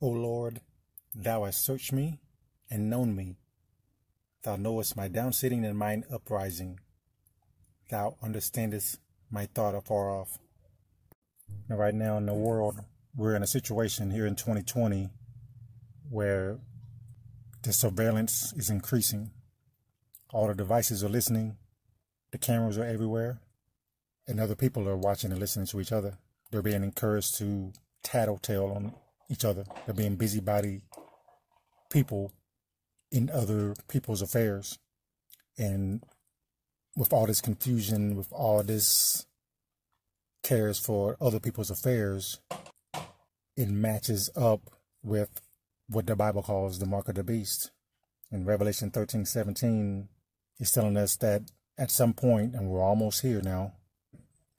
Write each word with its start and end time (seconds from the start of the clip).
O 0.00 0.06
Lord, 0.06 0.60
thou 1.12 1.44
hast 1.44 1.64
searched 1.64 1.92
me 1.92 2.20
and 2.70 2.88
known 2.88 3.16
me. 3.16 3.36
Thou 4.44 4.54
knowest 4.54 4.96
my 4.96 5.08
downsitting 5.08 5.64
and 5.66 5.76
mine 5.76 6.04
uprising. 6.12 6.78
Thou 7.90 8.16
understandest 8.22 9.00
my 9.28 9.46
thought 9.46 9.74
afar 9.74 10.10
off. 10.10 10.38
Now, 11.68 11.76
right 11.76 11.94
now 11.94 12.16
in 12.16 12.26
the 12.26 12.34
world, 12.34 12.76
we're 13.16 13.34
in 13.34 13.42
a 13.42 13.48
situation 13.48 14.12
here 14.12 14.24
in 14.24 14.36
2020 14.36 15.08
where 16.08 16.58
the 17.62 17.72
surveillance 17.72 18.52
is 18.52 18.70
increasing. 18.70 19.32
All 20.30 20.46
the 20.46 20.54
devices 20.54 21.02
are 21.02 21.08
listening, 21.08 21.56
the 22.30 22.38
cameras 22.38 22.78
are 22.78 22.84
everywhere, 22.84 23.40
and 24.28 24.38
other 24.38 24.54
people 24.54 24.88
are 24.88 24.96
watching 24.96 25.32
and 25.32 25.40
listening 25.40 25.66
to 25.66 25.80
each 25.80 25.90
other. 25.90 26.18
They're 26.52 26.62
being 26.62 26.84
encouraged 26.84 27.36
to 27.38 27.72
tattletale 28.04 28.70
on 28.70 28.94
each 29.28 29.44
other. 29.44 29.64
They're 29.84 29.94
being 29.94 30.16
busybody 30.16 30.82
people 31.90 32.32
in 33.10 33.30
other 33.30 33.74
people's 33.88 34.22
affairs. 34.22 34.78
And 35.56 36.02
with 36.96 37.12
all 37.12 37.26
this 37.26 37.40
confusion, 37.40 38.16
with 38.16 38.32
all 38.32 38.62
this 38.62 39.26
cares 40.42 40.78
for 40.78 41.16
other 41.20 41.40
people's 41.40 41.70
affairs, 41.70 42.40
it 43.56 43.68
matches 43.68 44.30
up 44.36 44.60
with 45.02 45.40
what 45.88 46.06
the 46.06 46.16
Bible 46.16 46.42
calls 46.42 46.78
the 46.78 46.86
mark 46.86 47.08
of 47.08 47.14
the 47.14 47.24
beast. 47.24 47.70
In 48.30 48.44
Revelation 48.44 48.90
13 48.90 49.24
17, 49.24 50.08
it's 50.60 50.70
telling 50.70 50.96
us 50.96 51.16
that 51.16 51.50
at 51.78 51.90
some 51.90 52.12
point, 52.12 52.54
and 52.54 52.68
we're 52.68 52.82
almost 52.82 53.22
here 53.22 53.40
now, 53.42 53.72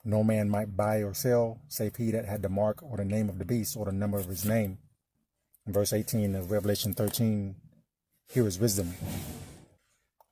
no 0.04 0.24
man 0.24 0.50
might 0.50 0.78
buy 0.78 0.98
or 0.98 1.14
sell, 1.14 1.60
save 1.68 1.96
he 1.96 2.12
that 2.12 2.26
had 2.26 2.42
the 2.42 2.50
mark 2.50 2.82
or 2.82 2.98
the 2.98 3.06
name 3.06 3.30
of 3.30 3.38
the 3.38 3.46
beast 3.46 3.76
or 3.78 3.86
the 3.86 3.92
number 3.92 4.18
of 4.18 4.28
his 4.28 4.46
name. 4.46 4.78
In 5.68 5.74
verse 5.74 5.94
18 5.94 6.36
of 6.36 6.52
Revelation 6.52 6.94
13, 6.94 7.56
here 8.28 8.48
is 8.48 8.60
wisdom. 8.60 8.94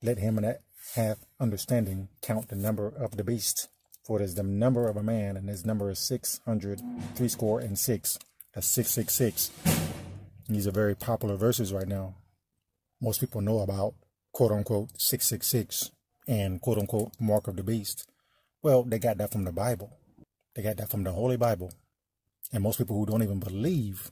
Let 0.01 0.19
him 0.19 0.35
that 0.37 0.61
hath 0.95 1.25
understanding 1.39 2.09
count 2.21 2.49
the 2.49 2.55
number 2.55 2.87
of 2.87 3.17
the 3.17 3.23
beast, 3.23 3.67
for 4.05 4.19
it 4.19 4.23
is 4.23 4.35
the 4.35 4.43
number 4.43 4.87
of 4.87 4.95
a 4.95 5.03
man, 5.03 5.35
and 5.35 5.49
his 5.49 5.65
number 5.65 5.89
is 5.89 5.99
six 5.99 6.39
hundred 6.45 6.81
three 7.15 7.27
score 7.27 7.59
and 7.59 7.77
six. 7.77 8.17
That's 8.53 8.67
666. 8.67 9.51
These 10.49 10.65
are 10.65 10.71
very 10.71 10.95
popular 10.95 11.35
verses 11.35 11.73
right 11.73 11.87
now. 11.87 12.15
Most 12.99 13.19
people 13.19 13.41
know 13.41 13.59
about 13.59 13.93
quote 14.31 14.51
unquote 14.51 14.99
666 14.99 15.91
and 16.27 16.61
quote 16.61 16.79
unquote 16.79 17.11
mark 17.19 17.47
of 17.47 17.55
the 17.55 17.63
beast. 17.63 18.07
Well, 18.61 18.83
they 18.83 18.99
got 18.99 19.17
that 19.19 19.31
from 19.31 19.45
the 19.45 19.51
Bible. 19.51 19.97
They 20.55 20.63
got 20.63 20.77
that 20.77 20.89
from 20.89 21.03
the 21.03 21.11
Holy 21.11 21.37
Bible. 21.37 21.71
And 22.51 22.63
most 22.63 22.77
people 22.77 22.97
who 22.97 23.05
don't 23.05 23.23
even 23.23 23.39
believe 23.39 24.11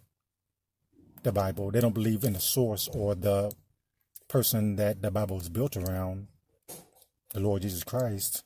the 1.23 1.31
Bible, 1.31 1.71
they 1.71 1.81
don't 1.81 1.93
believe 1.93 2.23
in 2.23 2.33
the 2.33 2.39
source 2.39 2.87
or 2.93 3.15
the 3.15 3.51
person 4.27 4.75
that 4.75 5.01
the 5.01 5.11
Bible 5.11 5.39
is 5.39 5.49
built 5.49 5.75
around, 5.75 6.27
the 7.33 7.39
Lord 7.39 7.63
Jesus 7.63 7.83
Christ. 7.83 8.43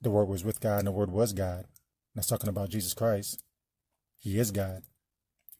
The 0.00 0.10
Word 0.10 0.26
was 0.26 0.44
with 0.44 0.60
God 0.60 0.78
and 0.78 0.86
the 0.86 0.92
Word 0.92 1.10
was 1.10 1.32
God. 1.32 1.66
That's 2.14 2.26
talking 2.26 2.48
about 2.48 2.70
Jesus 2.70 2.94
Christ. 2.94 3.42
He 4.18 4.38
is 4.38 4.50
God. 4.50 4.82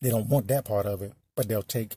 They 0.00 0.10
don't 0.10 0.28
want 0.28 0.48
that 0.48 0.64
part 0.64 0.86
of 0.86 1.02
it, 1.02 1.12
but 1.36 1.48
they'll 1.48 1.62
take 1.62 1.94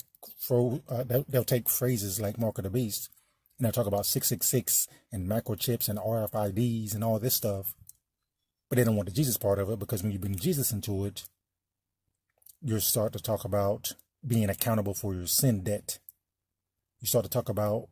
uh, 0.50 1.03
they'll, 1.03 1.25
they'll 1.29 1.44
take 1.44 1.69
phrases 1.69 2.19
like 2.19 2.39
Mark 2.39 2.57
of 2.57 2.63
the 2.63 2.69
Beast 2.69 3.09
and 3.58 3.66
they'll 3.66 3.72
talk 3.72 3.88
about 3.88 4.06
666 4.06 4.88
and 5.11 5.30
microchips 5.30 5.88
and 5.88 5.98
RFIDs 5.98 6.94
and 6.94 7.03
all 7.03 7.20
this 7.20 7.36
stuff. 7.36 7.73
But 8.70 8.78
they 8.78 8.84
don't 8.84 8.95
want 8.95 9.08
the 9.08 9.16
Jesus 9.16 9.38
part 9.38 9.59
of 9.59 9.70
it 9.70 9.80
because 9.80 10.03
when 10.03 10.12
you 10.12 10.20
bring 10.20 10.36
Jesus 10.36 10.72
into 10.72 11.06
it, 11.06 11.23
you 12.62 12.80
start 12.80 13.14
to 13.14 13.20
talk 13.20 13.45
about 13.45 13.94
being 14.25 14.50
accountable 14.50 14.94
for 14.94 15.14
your 15.14 15.28
sin 15.28 15.62
debt. 15.62 16.00
You 17.00 17.08
start 17.08 17.23
to 17.23 17.30
talk 17.30 17.47
about 17.47 17.88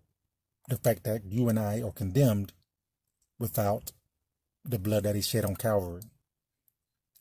the 0.67 0.77
fact 0.77 1.03
that 1.03 1.25
you 1.25 1.47
and 1.47 1.59
I 1.59 1.81
are 1.81 1.91
condemned 1.91 2.53
without 3.39 3.91
the 4.65 4.79
blood 4.79 5.03
that 5.03 5.15
he 5.15 5.21
shed 5.21 5.45
on 5.45 5.55
Calvary. 5.55 6.01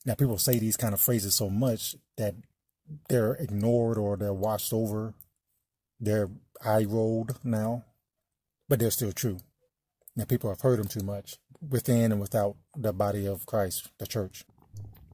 Now, 0.05 0.15
people 0.15 0.37
say 0.37 0.59
these 0.59 0.77
kind 0.77 0.93
of 0.93 0.99
phrases 0.99 1.35
so 1.35 1.49
much 1.49 1.95
that 2.17 2.35
they're 3.07 3.35
ignored 3.35 3.97
or 3.97 4.17
they're 4.17 4.33
washed 4.33 4.73
over. 4.73 5.13
They're 5.99 6.29
eye 6.65 6.85
rolled 6.85 7.39
now 7.43 7.85
but 8.69 8.79
they're 8.79 8.91
still 8.91 9.11
true. 9.11 9.37
Now, 10.15 10.25
people 10.25 10.49
have 10.49 10.61
heard 10.61 10.79
them 10.79 10.87
too 10.87 11.03
much 11.03 11.37
within 11.69 12.11
and 12.11 12.21
without 12.21 12.55
the 12.75 12.93
body 12.93 13.25
of 13.25 13.45
Christ, 13.45 13.89
the 13.97 14.07
church. 14.07 14.43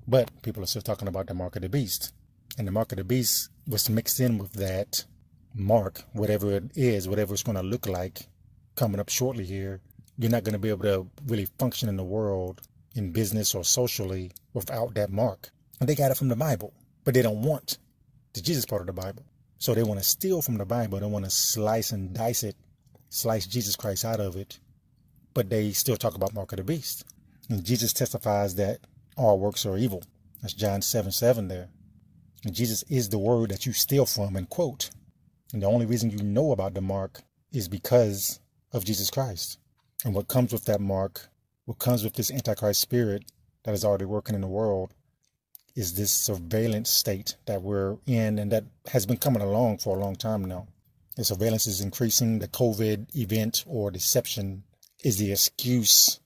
But 0.07 0.29
people 0.41 0.63
are 0.63 0.67
still 0.67 0.81
talking 0.81 1.07
about 1.07 1.27
the 1.27 1.33
mark 1.33 1.55
of 1.55 1.61
the 1.61 1.69
beast. 1.69 2.13
And 2.57 2.67
the 2.67 2.71
mark 2.71 2.91
of 2.91 2.97
the 2.97 3.03
beast 3.03 3.49
was 3.67 3.89
mixed 3.89 4.19
in 4.19 4.37
with 4.37 4.53
that 4.53 5.05
mark, 5.53 6.03
whatever 6.13 6.51
it 6.51 6.71
is, 6.75 7.07
whatever 7.07 7.33
it's 7.33 7.43
going 7.43 7.57
to 7.57 7.63
look 7.63 7.87
like 7.87 8.27
coming 8.75 8.99
up 8.99 9.09
shortly 9.09 9.45
here. 9.45 9.81
You're 10.17 10.31
not 10.31 10.43
going 10.43 10.53
to 10.53 10.59
be 10.59 10.69
able 10.69 10.83
to 10.83 11.07
really 11.27 11.47
function 11.57 11.87
in 11.87 11.95
the 11.95 12.03
world, 12.03 12.61
in 12.95 13.11
business 13.11 13.55
or 13.55 13.63
socially, 13.63 14.31
without 14.53 14.95
that 14.95 15.11
mark. 15.11 15.51
And 15.79 15.87
they 15.87 15.95
got 15.95 16.11
it 16.11 16.17
from 16.17 16.27
the 16.27 16.35
Bible, 16.35 16.73
but 17.05 17.13
they 17.13 17.21
don't 17.21 17.41
want 17.41 17.77
the 18.33 18.41
Jesus 18.41 18.65
part 18.65 18.81
of 18.81 18.87
the 18.87 18.93
Bible. 18.93 19.23
So 19.59 19.73
they 19.73 19.83
want 19.83 19.99
to 19.99 20.05
steal 20.05 20.41
from 20.41 20.57
the 20.57 20.65
Bible. 20.65 20.99
They 20.99 21.05
want 21.05 21.25
to 21.25 21.31
slice 21.31 21.91
and 21.91 22.13
dice 22.13 22.43
it 22.43 22.55
slice 23.09 23.45
Jesus 23.45 23.75
Christ 23.75 24.05
out 24.05 24.19
of 24.19 24.35
it, 24.35 24.59
but 25.33 25.49
they 25.49 25.71
still 25.71 25.97
talk 25.97 26.15
about 26.15 26.33
mark 26.33 26.51
of 26.51 26.57
the 26.57 26.63
beast. 26.63 27.03
And 27.49 27.63
Jesus 27.63 27.93
testifies 27.93 28.55
that 28.55 28.79
all 29.17 29.39
works 29.39 29.65
are 29.65 29.77
evil. 29.77 30.03
That's 30.41 30.53
John 30.53 30.81
7 30.81 31.11
7 31.11 31.47
there. 31.47 31.69
And 32.45 32.55
Jesus 32.55 32.83
is 32.83 33.09
the 33.09 33.19
word 33.19 33.51
that 33.51 33.65
you 33.65 33.73
steal 33.73 34.05
from 34.05 34.35
and 34.35 34.49
quote. 34.49 34.91
And 35.51 35.61
the 35.61 35.67
only 35.67 35.85
reason 35.85 36.09
you 36.11 36.23
know 36.23 36.51
about 36.51 36.73
the 36.73 36.81
mark 36.81 37.21
is 37.51 37.67
because 37.67 38.39
of 38.71 38.85
Jesus 38.85 39.09
Christ. 39.09 39.57
And 40.05 40.13
what 40.13 40.27
comes 40.27 40.53
with 40.53 40.65
that 40.65 40.79
mark, 40.79 41.27
what 41.65 41.79
comes 41.79 42.03
with 42.03 42.13
this 42.13 42.31
Antichrist 42.31 42.79
spirit 42.79 43.25
that 43.63 43.73
is 43.73 43.83
already 43.83 44.05
working 44.05 44.35
in 44.35 44.41
the 44.41 44.47
world, 44.47 44.93
is 45.75 45.95
this 45.95 46.11
surveillance 46.11 46.89
state 46.89 47.35
that 47.45 47.61
we're 47.61 47.97
in 48.05 48.39
and 48.39 48.51
that 48.51 48.65
has 48.91 49.05
been 49.05 49.17
coming 49.17 49.41
along 49.41 49.79
for 49.79 49.97
a 49.97 49.99
long 49.99 50.15
time 50.15 50.45
now. 50.45 50.67
The 51.19 51.25
surveillance 51.25 51.67
is 51.67 51.81
increasing. 51.81 52.39
The 52.39 52.47
COVID 52.47 53.13
event 53.13 53.65
or 53.67 53.91
deception 53.91 54.63
is 55.03 55.17
the 55.17 55.33
excuse 55.33 56.21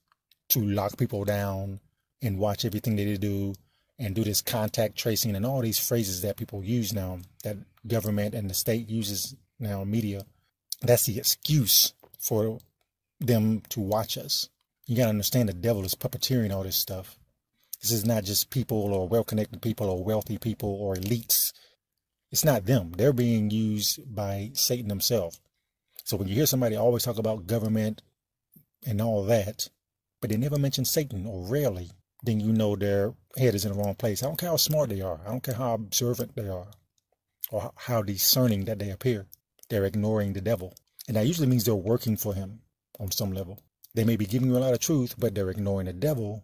to 0.50 0.60
lock 0.60 0.98
people 1.00 1.26
down 1.26 1.80
and 2.22 2.38
watch 2.38 2.64
everything 2.64 2.96
they 2.96 3.18
do 3.18 3.56
and 3.98 4.14
do 4.14 4.24
this 4.24 4.44
contact 4.44 4.96
tracing 4.96 5.36
and 5.36 5.48
all 5.48 5.62
these 5.62 5.80
phrases 5.80 6.22
that 6.22 6.38
people 6.38 6.64
use 6.64 6.94
now 6.94 7.22
that 7.44 7.58
government 7.88 8.36
and 8.36 8.48
the 8.48 8.54
state 8.54 8.88
uses 8.88 9.36
now 9.60 9.84
media. 9.84 10.28
That's 10.84 11.08
the 11.08 11.18
excuse 11.18 11.96
for 12.20 12.60
them 13.20 13.64
to 13.70 13.80
watch 13.80 14.16
us. 14.16 14.48
You 14.86 14.96
got 14.96 15.06
to 15.06 15.10
understand 15.10 15.50
the 15.50 15.54
devil 15.54 15.84
is 15.86 15.96
puppeteering 15.96 16.54
all 16.54 16.62
this 16.62 16.76
stuff. 16.76 17.18
This 17.82 17.90
is 17.90 18.06
not 18.06 18.26
just 18.26 18.52
people 18.52 18.94
or 18.94 19.08
well-connected 19.08 19.60
people 19.60 19.90
or 19.90 20.04
wealthy 20.04 20.38
people 20.38 20.70
or 20.70 20.94
elites 20.98 21.52
it's 22.34 22.44
not 22.44 22.66
them. 22.66 22.92
They're 22.98 23.14
being 23.14 23.52
used 23.52 24.00
by 24.16 24.50
Satan 24.56 24.90
himself. 24.90 25.40
So 26.04 26.18
when 26.18 26.28
you 26.28 26.34
hear 26.34 26.48
somebody 26.48 26.76
always 26.76 27.04
talk 27.04 27.20
about 27.20 27.46
government 27.46 28.02
and 28.88 29.00
all 29.00 29.24
that, 29.26 29.70
but 30.20 30.32
they 30.32 30.38
never 30.38 30.58
mention 30.58 30.84
Satan 30.84 31.28
or 31.28 31.46
rarely, 31.46 31.92
then 32.24 32.40
you 32.40 32.52
know 32.52 32.76
their 32.76 33.14
head 33.38 33.54
is 33.54 33.66
in 33.66 33.72
the 33.72 33.78
wrong 33.78 33.94
place. 33.94 34.24
I 34.24 34.26
don't 34.26 34.40
care 34.40 34.50
how 34.50 34.58
smart 34.58 34.90
they 34.90 35.02
are. 35.02 35.22
I 35.24 35.30
don't 35.30 35.44
care 35.44 35.54
how 35.54 35.76
observant 35.76 36.36
they 36.36 36.50
are 36.50 36.72
or 37.52 37.72
how 37.76 38.02
discerning 38.02 38.66
that 38.66 38.80
they 38.80 38.90
appear. 38.90 39.28
They're 39.70 39.86
ignoring 39.86 40.34
the 40.34 40.42
devil. 40.42 40.74
And 41.08 41.16
that 41.18 41.28
usually 41.28 41.48
means 41.48 41.66
they're 41.66 41.76
working 41.76 42.18
for 42.18 42.34
him 42.34 42.62
on 43.00 43.12
some 43.12 43.32
level. 43.32 43.62
They 43.94 44.06
may 44.06 44.16
be 44.16 44.26
giving 44.26 44.50
you 44.50 44.58
a 44.58 44.66
lot 44.66 44.74
of 44.74 44.80
truth, 44.80 45.14
but 45.20 45.36
they're 45.36 45.52
ignoring 45.52 45.86
the 45.86 45.94
devil 45.94 46.44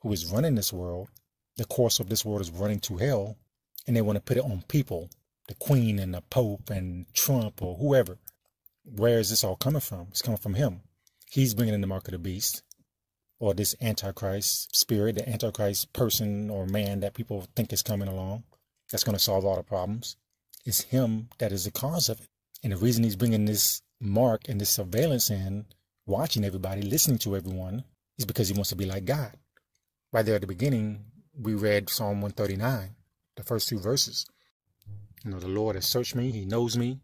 who 0.00 0.12
is 0.12 0.26
running 0.26 0.54
this 0.54 0.72
world. 0.72 1.08
The 1.56 1.64
course 1.64 1.98
of 1.98 2.08
this 2.08 2.24
world 2.24 2.40
is 2.40 2.52
running 2.52 2.78
to 2.80 2.98
hell, 2.98 3.36
and 3.88 3.96
they 3.96 4.00
want 4.00 4.14
to 4.14 4.22
put 4.22 4.36
it 4.36 4.44
on 4.44 4.62
people 4.68 5.10
the 5.48 5.54
Queen 5.54 5.98
and 5.98 6.14
the 6.14 6.22
Pope 6.22 6.70
and 6.70 7.06
Trump 7.14 7.62
or 7.62 7.76
whoever. 7.76 8.18
Where 8.84 9.18
is 9.18 9.30
this 9.30 9.44
all 9.44 9.56
coming 9.56 9.80
from? 9.80 10.08
It's 10.10 10.22
coming 10.22 10.38
from 10.38 10.54
him. 10.54 10.80
He's 11.30 11.54
bringing 11.54 11.74
in 11.74 11.80
the 11.80 11.86
mark 11.86 12.06
of 12.06 12.12
the 12.12 12.18
beast 12.18 12.62
or 13.38 13.54
this 13.54 13.74
Antichrist 13.80 14.74
spirit, 14.74 15.16
the 15.16 15.28
Antichrist 15.28 15.92
person 15.92 16.50
or 16.50 16.66
man 16.66 17.00
that 17.00 17.14
people 17.14 17.46
think 17.56 17.72
is 17.72 17.82
coming 17.82 18.08
along 18.08 18.44
that's 18.90 19.04
going 19.04 19.16
to 19.16 19.22
solve 19.22 19.44
all 19.44 19.56
the 19.56 19.62
problems. 19.62 20.16
It's 20.64 20.82
him 20.82 21.28
that 21.38 21.52
is 21.52 21.64
the 21.64 21.70
cause 21.70 22.08
of 22.08 22.20
it. 22.20 22.28
And 22.62 22.72
the 22.72 22.76
reason 22.76 23.04
he's 23.04 23.16
bringing 23.16 23.44
this 23.44 23.82
mark 24.00 24.48
and 24.48 24.60
this 24.60 24.70
surveillance 24.70 25.30
in, 25.30 25.66
watching 26.06 26.44
everybody, 26.44 26.82
listening 26.82 27.18
to 27.18 27.36
everyone, 27.36 27.84
is 28.18 28.24
because 28.24 28.48
he 28.48 28.54
wants 28.54 28.70
to 28.70 28.76
be 28.76 28.86
like 28.86 29.04
God. 29.04 29.32
Right 30.12 30.24
there 30.24 30.36
at 30.36 30.40
the 30.40 30.46
beginning, 30.46 31.04
we 31.38 31.54
read 31.54 31.90
Psalm 31.90 32.22
139, 32.22 32.94
the 33.36 33.42
first 33.42 33.68
two 33.68 33.78
verses. 33.78 34.26
You 35.24 35.30
know, 35.30 35.38
the 35.40 35.48
Lord 35.48 35.74
has 35.76 35.86
searched 35.86 36.14
me. 36.14 36.30
He 36.30 36.44
knows 36.44 36.76
me. 36.76 37.00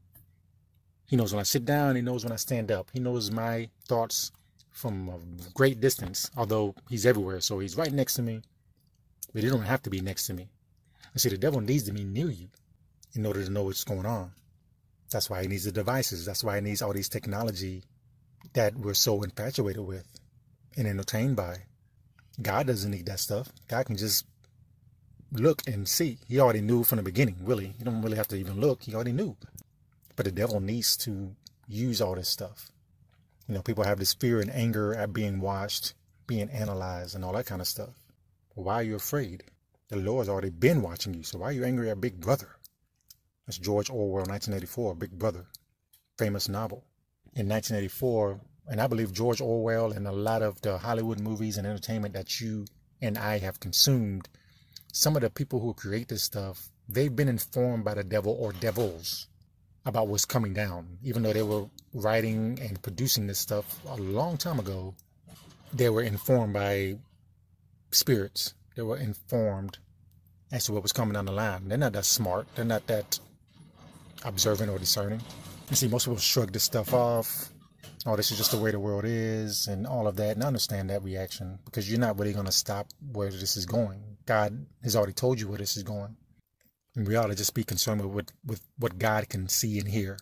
He 1.06 1.16
knows 1.16 1.32
when 1.32 1.40
I 1.40 1.44
sit 1.44 1.64
down. 1.64 1.96
He 1.96 2.02
knows 2.02 2.24
when 2.24 2.32
I 2.32 2.36
stand 2.36 2.70
up. 2.70 2.90
He 2.92 3.00
knows 3.00 3.30
my 3.30 3.68
thoughts 3.88 4.30
from 4.70 5.08
a 5.08 5.18
great 5.54 5.80
distance, 5.80 6.30
although 6.36 6.74
he's 6.88 7.06
everywhere. 7.06 7.40
So 7.40 7.58
he's 7.58 7.76
right 7.76 7.92
next 7.92 8.14
to 8.14 8.22
me, 8.22 8.42
but 9.32 9.42
he 9.42 9.48
don't 9.48 9.62
have 9.62 9.82
to 9.82 9.90
be 9.90 10.00
next 10.00 10.26
to 10.26 10.34
me. 10.34 10.48
I 11.14 11.18
see 11.18 11.28
the 11.30 11.38
devil 11.38 11.60
needs 11.60 11.84
to 11.84 11.92
be 11.92 12.04
near 12.04 12.30
you. 12.30 12.48
in 13.14 13.26
order 13.26 13.44
to 13.44 13.50
know 13.50 13.64
what's 13.64 13.84
going 13.84 14.06
on. 14.06 14.30
That's 15.10 15.28
why 15.28 15.42
he 15.42 15.48
needs 15.48 15.64
the 15.64 15.72
devices. 15.72 16.24
That's 16.24 16.44
why 16.44 16.56
he 16.56 16.60
needs 16.60 16.82
all 16.82 16.92
these 16.92 17.08
technology 17.08 17.82
that 18.52 18.76
we're 18.76 18.94
so 18.94 19.22
infatuated 19.22 19.84
with 19.84 20.06
and 20.76 20.86
entertained 20.86 21.36
by. 21.36 21.56
God 22.40 22.68
doesn't 22.68 22.90
need 22.90 23.06
that 23.06 23.20
stuff. 23.20 23.50
God 23.68 23.86
can 23.86 23.96
just 23.96 24.24
look 25.32 25.62
and 25.66 25.88
see. 25.88 26.18
He 26.26 26.40
already 26.40 26.60
knew 26.60 26.84
from 26.84 26.96
the 26.96 27.02
beginning, 27.02 27.36
really. 27.42 27.74
You 27.78 27.84
don't 27.84 28.02
really 28.02 28.16
have 28.16 28.28
to 28.28 28.36
even 28.36 28.60
look. 28.60 28.82
He 28.82 28.94
already 28.94 29.12
knew. 29.12 29.36
But 30.16 30.24
the 30.24 30.32
devil 30.32 30.60
needs 30.60 30.96
to 30.98 31.34
use 31.66 32.00
all 32.00 32.14
this 32.14 32.28
stuff. 32.28 32.70
You 33.46 33.54
know, 33.54 33.62
people 33.62 33.84
have 33.84 33.98
this 33.98 34.14
fear 34.14 34.40
and 34.40 34.50
anger 34.50 34.94
at 34.94 35.12
being 35.12 35.40
watched, 35.40 35.94
being 36.26 36.50
analyzed, 36.50 37.14
and 37.14 37.24
all 37.24 37.32
that 37.32 37.46
kind 37.46 37.60
of 37.60 37.68
stuff. 37.68 37.94
Why 38.54 38.76
are 38.76 38.82
you 38.82 38.96
afraid? 38.96 39.44
The 39.88 39.96
Lord's 39.96 40.28
already 40.28 40.50
been 40.50 40.82
watching 40.82 41.14
you. 41.14 41.22
So 41.22 41.38
why 41.38 41.48
are 41.48 41.52
you 41.52 41.64
angry 41.64 41.90
at 41.90 42.00
Big 42.00 42.20
Brother? 42.20 42.48
That's 43.46 43.58
George 43.58 43.90
Orwell, 43.90 44.26
1984, 44.26 44.94
Big 44.94 45.10
Brother, 45.18 45.46
famous 46.16 46.48
novel. 46.48 46.84
In 47.34 47.48
1984, 47.48 48.40
and 48.68 48.80
I 48.80 48.86
believe 48.86 49.12
George 49.12 49.40
Orwell 49.40 49.92
and 49.92 50.06
a 50.06 50.12
lot 50.12 50.42
of 50.42 50.60
the 50.60 50.78
Hollywood 50.78 51.20
movies 51.20 51.56
and 51.56 51.66
entertainment 51.66 52.14
that 52.14 52.40
you 52.40 52.66
and 53.00 53.18
I 53.18 53.38
have 53.38 53.58
consumed, 53.58 54.28
some 54.92 55.16
of 55.16 55.22
the 55.22 55.30
people 55.30 55.60
who 55.60 55.74
create 55.74 56.08
this 56.08 56.22
stuff, 56.22 56.70
they've 56.88 57.14
been 57.14 57.28
informed 57.28 57.84
by 57.84 57.94
the 57.94 58.04
devil 58.04 58.36
or 58.38 58.52
devils 58.52 59.28
about 59.86 60.08
what's 60.08 60.24
coming 60.24 60.52
down. 60.52 60.98
Even 61.02 61.22
though 61.22 61.32
they 61.32 61.42
were 61.42 61.66
writing 61.94 62.58
and 62.60 62.82
producing 62.82 63.26
this 63.26 63.38
stuff 63.38 63.80
a 63.88 63.96
long 63.96 64.36
time 64.36 64.58
ago, 64.58 64.94
they 65.72 65.88
were 65.88 66.02
informed 66.02 66.52
by 66.52 66.96
spirits. 67.90 68.54
They 68.76 68.82
were 68.82 68.96
informed 68.96 69.78
as 70.52 70.64
to 70.64 70.72
what 70.72 70.82
was 70.82 70.92
coming 70.92 71.14
down 71.14 71.26
the 71.26 71.32
line. 71.32 71.68
They're 71.68 71.78
not 71.78 71.92
that 71.92 72.04
smart. 72.04 72.46
They're 72.54 72.64
not 72.64 72.86
that 72.88 73.18
observant 74.24 74.70
or 74.70 74.78
discerning. 74.78 75.20
You 75.70 75.76
see, 75.76 75.88
most 75.88 76.04
people 76.04 76.18
shrug 76.18 76.52
this 76.52 76.64
stuff 76.64 76.92
off. 76.92 77.50
Oh, 78.06 78.16
this 78.16 78.30
is 78.30 78.38
just 78.38 78.50
the 78.50 78.58
way 78.58 78.70
the 78.70 78.80
world 78.80 79.04
is, 79.06 79.66
and 79.66 79.86
all 79.86 80.06
of 80.06 80.16
that. 80.16 80.36
And 80.36 80.42
I 80.42 80.46
understand 80.46 80.88
that 80.88 81.02
reaction 81.02 81.58
because 81.64 81.90
you're 81.90 82.00
not 82.00 82.18
really 82.18 82.32
going 82.32 82.46
to 82.46 82.52
stop 82.52 82.88
where 83.12 83.30
this 83.30 83.56
is 83.56 83.66
going. 83.66 84.02
God 84.24 84.66
has 84.82 84.96
already 84.96 85.12
told 85.12 85.38
you 85.38 85.48
where 85.48 85.58
this 85.58 85.76
is 85.76 85.82
going. 85.82 86.16
And 86.96 87.06
we 87.06 87.16
ought 87.16 87.26
to 87.26 87.34
just 87.34 87.54
be 87.54 87.62
concerned 87.62 88.02
with, 88.02 88.12
with, 88.12 88.32
with 88.46 88.62
what 88.78 88.98
God 88.98 89.28
can 89.28 89.48
see 89.48 89.78
and 89.78 89.86
hear 89.86 90.18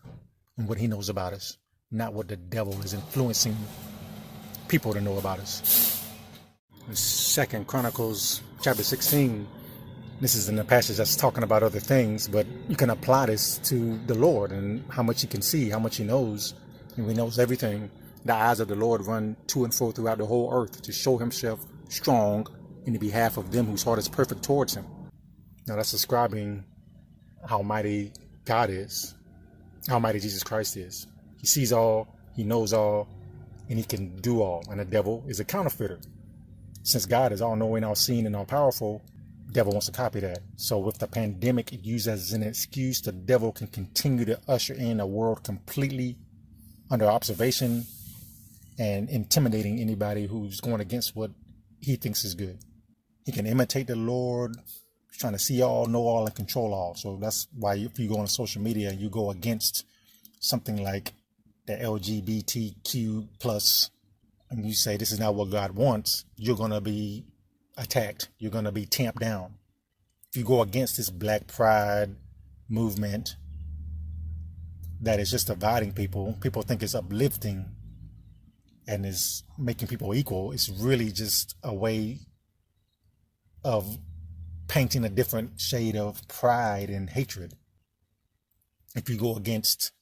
and 0.56 0.68
what 0.68 0.78
He 0.78 0.88
knows 0.88 1.08
about 1.08 1.32
us, 1.32 1.56
not 1.90 2.12
what 2.12 2.28
the 2.28 2.36
devil 2.36 2.78
is 2.82 2.94
influencing 2.94 3.56
people 4.66 4.92
to 4.92 5.00
know 5.00 5.16
about 5.18 5.38
us. 5.38 6.04
Second 6.92 7.66
Chronicles 7.66 8.42
chapter 8.60 8.82
16 8.82 9.46
this 10.20 10.34
is 10.34 10.48
in 10.48 10.58
a 10.58 10.64
passage 10.64 10.96
that's 10.96 11.14
talking 11.14 11.44
about 11.44 11.62
other 11.62 11.78
things, 11.78 12.26
but 12.26 12.44
you 12.68 12.74
can 12.74 12.90
apply 12.90 13.26
this 13.26 13.58
to 13.58 13.96
the 14.06 14.14
Lord 14.14 14.50
and 14.50 14.82
how 14.90 15.04
much 15.04 15.20
He 15.20 15.28
can 15.28 15.42
see, 15.42 15.70
how 15.70 15.78
much 15.78 15.98
He 15.98 16.02
knows, 16.04 16.54
and 16.98 17.08
He 17.08 17.14
knows 17.14 17.38
everything. 17.38 17.90
The 18.24 18.34
eyes 18.34 18.60
of 18.60 18.68
the 18.68 18.74
Lord 18.74 19.06
run 19.06 19.36
to 19.48 19.64
and 19.64 19.74
fro 19.74 19.92
throughout 19.92 20.18
the 20.18 20.26
whole 20.26 20.52
earth 20.52 20.82
to 20.82 20.92
show 20.92 21.16
Himself 21.16 21.64
strong 21.88 22.46
in 22.84 22.92
the 22.92 22.98
behalf 22.98 23.36
of 23.36 23.50
them 23.50 23.66
whose 23.66 23.82
heart 23.82 23.98
is 23.98 24.08
perfect 24.08 24.42
towards 24.42 24.74
Him. 24.74 24.84
Now 25.66 25.76
that's 25.76 25.92
describing 25.92 26.64
how 27.46 27.62
mighty 27.62 28.12
God 28.44 28.70
is, 28.70 29.14
how 29.88 29.98
mighty 29.98 30.20
Jesus 30.20 30.42
Christ 30.42 30.76
is. 30.76 31.06
He 31.40 31.46
sees 31.46 31.72
all, 31.72 32.18
He 32.34 32.44
knows 32.44 32.72
all, 32.72 33.08
and 33.68 33.78
He 33.78 33.84
can 33.84 34.16
do 34.16 34.42
all. 34.42 34.64
And 34.70 34.80
the 34.80 34.84
devil 34.84 35.24
is 35.28 35.40
a 35.40 35.44
counterfeiter. 35.44 36.00
Since 36.82 37.06
God 37.06 37.32
is 37.32 37.42
all 37.42 37.54
knowing, 37.54 37.84
all 37.84 37.94
seeing, 37.94 38.26
and 38.26 38.34
all 38.34 38.46
powerful, 38.46 39.02
devil 39.52 39.72
wants 39.72 39.86
to 39.86 39.92
copy 39.92 40.20
that. 40.20 40.40
So 40.56 40.78
with 40.78 40.98
the 40.98 41.06
pandemic 41.06 41.72
it 41.72 41.84
used 41.84 42.08
as 42.08 42.32
an 42.32 42.42
excuse, 42.42 43.00
the 43.00 43.12
devil 43.12 43.52
can 43.52 43.66
continue 43.68 44.24
to 44.24 44.40
usher 44.48 44.74
in 44.74 45.00
a 45.00 45.06
world 45.06 45.42
completely 45.42 46.16
under 46.90 47.06
observation 47.06 47.84
and 48.78 49.08
intimidating 49.08 49.80
anybody 49.80 50.26
who's 50.26 50.60
going 50.60 50.80
against 50.80 51.16
what 51.16 51.30
he 51.80 51.96
thinks 51.96 52.24
is 52.24 52.34
good. 52.34 52.58
He 53.24 53.32
can 53.32 53.46
imitate 53.46 53.88
the 53.88 53.96
Lord, 53.96 54.56
He's 55.10 55.18
trying 55.18 55.32
to 55.32 55.38
see 55.38 55.62
all, 55.62 55.86
know 55.86 56.06
all, 56.06 56.26
and 56.26 56.34
control 56.34 56.74
all. 56.74 56.94
So 56.94 57.16
that's 57.16 57.48
why 57.54 57.76
if 57.76 57.98
you 57.98 58.08
go 58.08 58.18
on 58.18 58.26
social 58.26 58.62
media, 58.62 58.90
and 58.90 59.00
you 59.00 59.08
go 59.10 59.30
against 59.30 59.84
something 60.40 60.82
like 60.82 61.12
the 61.66 61.74
LGBTQ 61.74 63.28
plus, 63.38 63.90
and 64.50 64.64
you 64.64 64.72
say 64.72 64.96
this 64.96 65.12
is 65.12 65.20
not 65.20 65.34
what 65.34 65.50
God 65.50 65.72
wants, 65.72 66.24
you're 66.36 66.56
gonna 66.56 66.80
be 66.80 67.24
attacked. 67.78 68.28
You're 68.38 68.50
going 68.50 68.64
to 68.64 68.72
be 68.72 68.84
tamped 68.84 69.20
down. 69.20 69.54
If 70.30 70.36
you 70.36 70.44
go 70.44 70.60
against 70.60 70.98
this 70.98 71.08
black 71.08 71.46
pride 71.46 72.16
movement 72.68 73.36
that 75.00 75.20
is 75.20 75.30
just 75.30 75.46
dividing 75.46 75.92
people, 75.92 76.36
people 76.40 76.62
think 76.62 76.82
it's 76.82 76.94
uplifting 76.94 77.66
and 78.86 79.04
is 79.04 79.44
making 79.58 79.88
people 79.88 80.14
equal. 80.14 80.52
It's 80.52 80.68
really 80.68 81.12
just 81.12 81.54
a 81.62 81.74
way 81.74 82.20
of 83.64 83.98
painting 84.66 85.04
a 85.04 85.08
different 85.08 85.60
shade 85.60 85.96
of 85.96 86.26
pride 86.28 86.90
and 86.90 87.10
hatred. 87.10 87.54
If 88.96 89.08
you 89.08 89.16
go 89.16 89.36
against 89.36 89.92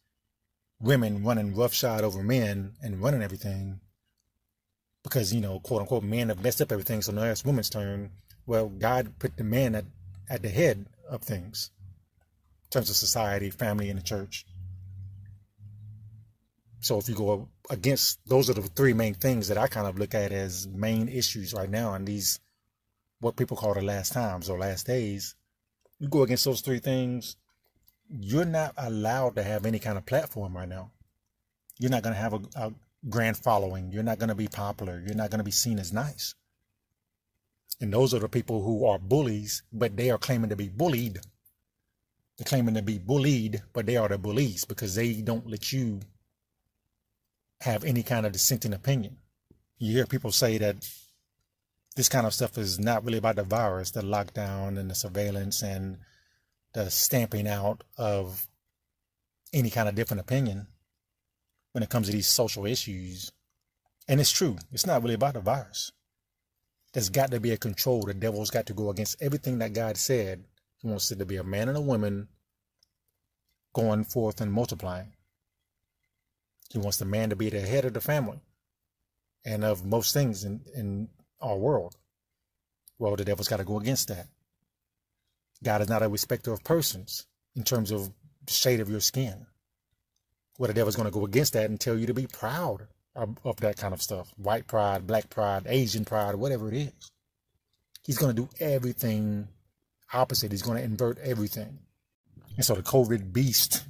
women 0.81 1.25
running 1.25 1.55
roughshod 1.55 2.03
over 2.03 2.23
men 2.23 2.75
and 2.83 3.03
running 3.03 3.23
everything, 3.23 3.81
because 5.03 5.33
you 5.33 5.41
know, 5.41 5.61
quote 5.61 5.83
unquote, 5.83 6.05
men 6.05 6.29
have 6.29 6.43
messed 6.43 6.61
up 6.61 6.73
everything, 6.73 7.03
so 7.03 7.13
now 7.13 7.25
it's 7.25 7.45
women's 7.45 7.71
turn. 7.71 8.11
Well, 8.47 8.69
God 8.69 9.19
put 9.19 9.37
the 9.37 9.45
man 9.45 9.75
at 9.75 9.85
at 10.29 10.43
the 10.43 10.49
head 10.49 10.87
of 11.09 11.23
things 11.23 11.71
in 12.65 12.71
terms 12.71 12.91
of 12.91 12.97
society, 12.97 13.51
family, 13.51 13.91
and 13.91 13.99
the 13.99 14.03
church. 14.03 14.45
So 16.87 16.99
if 16.99 17.09
you 17.09 17.17
go 17.17 17.49
against 17.69 18.21
those 18.29 18.49
are 18.49 18.55
the 18.55 18.63
three 18.63 18.93
main 18.93 19.15
things 19.15 19.49
that 19.49 19.59
I 19.59 19.67
kind 19.67 19.89
of 19.89 19.99
look 19.99 20.15
at 20.15 20.31
as 20.31 20.69
main 20.69 21.09
issues 21.09 21.53
right 21.53 21.69
now 21.69 21.95
in 21.95 22.05
these 22.05 22.39
what 23.19 23.35
people 23.35 23.57
call 23.57 23.75
the 23.75 23.83
last 23.83 24.13
times 24.13 24.49
or 24.49 24.57
last 24.57 24.87
days. 24.87 25.35
You 25.99 26.07
go 26.07 26.23
against 26.23 26.45
those 26.45 26.61
three 26.61 26.79
things, 26.79 27.35
you're 28.09 28.45
not 28.45 28.73
allowed 28.77 29.35
to 29.35 29.43
have 29.43 29.67
any 29.67 29.81
kind 29.81 29.99
of 29.99 30.07
platform 30.07 30.57
right 30.57 30.69
now. 30.69 30.93
You're 31.81 31.91
not 31.91 32.05
going 32.05 32.15
to 32.15 32.21
have 32.21 32.35
a, 32.35 32.41
a, 32.55 32.73
grand 33.09 33.37
following. 33.37 33.91
You're 33.91 34.05
not 34.05 34.21
going 34.21 34.29
to 34.29 34.37
be 34.37 34.49
popular. 34.49 35.03
You're 35.05 35.17
not 35.17 35.31
going 35.31 35.39
to 35.39 35.45
be 35.45 35.51
seen 35.51 35.81
as 35.81 35.93
nice. 35.93 36.37
And 37.81 37.93
those 37.93 38.15
are 38.15 38.21
the 38.21 38.29
people 38.29 38.63
who 38.63 38.87
are 38.87 38.99
bullies, 38.99 39.65
but 39.73 39.97
they 39.97 40.11
are 40.11 40.19
claiming 40.19 40.51
to 40.51 40.57
be 40.57 40.69
bullied. 40.69 41.19
They're 42.37 42.45
claiming 42.45 42.75
to 42.75 42.83
be 42.83 42.99
bullied, 42.99 43.63
but 43.73 43.87
they 43.87 43.97
are 43.97 44.09
the 44.09 44.19
bullies 44.19 44.65
because 44.65 44.95
they 44.95 45.15
don't 45.15 45.49
let 45.49 45.73
you 45.73 46.01
have 47.61 47.85
any 47.85 48.03
kind 48.03 48.27
of 48.27 48.33
dissenting 48.33 48.75
opinion. 48.75 49.17
You 49.79 49.93
hear 49.93 50.07
people 50.07 50.33
say 50.33 50.59
that 50.59 50.77
this 51.97 52.09
kind 52.09 52.27
of 52.27 52.35
stuff 52.35 52.59
is 52.59 52.79
not 52.79 53.05
really 53.05 53.19
about 53.19 53.37
the 53.37 53.43
virus, 53.43 53.91
the 53.91 54.03
lockdown 54.03 54.79
and 54.79 54.91
the 54.91 54.95
surveillance 54.95 55.63
and 55.63 55.99
the 56.75 56.91
stamping 56.91 57.49
out 57.49 57.85
of 57.97 58.47
any 59.53 59.71
kind 59.71 59.89
of 59.89 59.95
different 59.95 60.21
opinion 60.21 60.67
when 61.73 61.83
it 61.83 61.89
comes 61.89 62.07
to 62.07 62.13
these 62.13 62.29
social 62.29 62.67
issues. 62.67 63.33
And 64.09 64.21
it's 64.21 64.31
true, 64.31 64.59
it's 64.73 64.87
not 64.87 65.03
really 65.03 65.15
about 65.15 65.35
the 65.35 65.41
virus. 65.41 65.93
There's 66.93 67.09
got 67.11 67.31
to 67.31 67.41
be 67.41 67.51
a 67.51 67.59
control. 67.59 68.03
The 68.03 68.15
devil's 68.15 68.51
got 68.51 68.67
to 68.67 68.75
go 68.75 68.91
against 68.91 69.21
everything 69.21 69.59
that 69.59 69.75
God 69.75 69.97
said. 69.97 70.45
He 70.79 70.89
wants 70.89 71.11
it 71.11 71.19
to 71.19 71.27
be 71.27 71.37
a 71.37 71.45
man 71.45 71.69
and 71.69 71.77
a 71.77 71.81
woman 71.83 72.29
going 73.75 74.05
forth 74.05 74.41
and 74.41 74.53
multiplying. 74.53 75.13
He 76.77 76.83
wants 76.83 76.99
the 76.99 77.07
man 77.07 77.31
to 77.31 77.37
be 77.37 77.49
the 77.49 77.63
head 77.63 77.87
of 77.87 77.95
the 77.95 78.03
family 78.03 78.39
and 79.47 79.65
of 79.65 79.87
most 79.87 80.13
things 80.13 80.45
in, 80.45 80.61
in 80.75 81.09
our 81.41 81.57
world. 81.57 81.97
Well, 82.99 83.17
the 83.17 83.25
devil's 83.25 83.49
got 83.49 83.57
to 83.57 83.65
go 83.65 83.81
against 83.81 84.09
that. 84.09 84.27
God 85.65 85.81
is 85.81 85.89
not 85.89 86.03
a 86.03 86.09
respecter 86.11 86.53
of 86.53 86.63
persons 86.63 87.27
in 87.55 87.63
terms 87.63 87.93
of 87.93 88.11
shade 88.47 88.81
of 88.81 88.91
your 88.91 89.01
skin. 89.01 89.47
Well, 90.59 90.69
the 90.69 90.75
devil's 90.75 90.97
going 90.97 91.09
to 91.09 91.19
go 91.19 91.25
against 91.25 91.55
that 91.55 91.71
and 91.71 91.81
tell 91.81 91.97
you 91.97 92.09
to 92.09 92.15
be 92.15 92.27
proud 92.27 92.89
of, 93.15 93.39
of 93.43 93.57
that 93.61 93.79
kind 93.79 93.95
of 93.95 94.03
stuff 94.03 94.31
white 94.37 94.67
pride, 94.67 95.07
black 95.07 95.31
pride, 95.31 95.63
Asian 95.65 96.05
pride, 96.05 96.35
whatever 96.35 96.69
it 96.69 96.75
is. 96.75 97.11
He's 98.05 98.19
going 98.19 98.37
to 98.37 98.43
do 98.43 98.51
everything 98.61 99.49
opposite. 100.13 100.53
He's 100.53 100.61
going 100.61 100.77
to 100.77 100.85
invert 100.85 101.17
everything. 101.21 101.79
And 102.57 102.67
so 102.67 102.75
the 102.75 102.83
COVID 102.83 103.33
beast, 103.33 103.83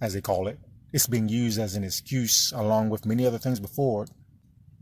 as 0.00 0.14
they 0.14 0.22
call 0.22 0.48
it, 0.48 0.58
it's 0.92 1.06
being 1.06 1.28
used 1.28 1.58
as 1.58 1.76
an 1.76 1.84
excuse, 1.84 2.52
along 2.52 2.90
with 2.90 3.06
many 3.06 3.26
other 3.26 3.38
things 3.38 3.60
before, 3.60 4.06